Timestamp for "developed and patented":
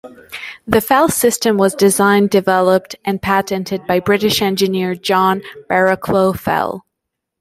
2.31-3.85